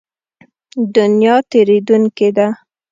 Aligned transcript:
دنیا 0.95 1.35
تېرېدونکې 1.51 2.27
ده. 2.35 2.47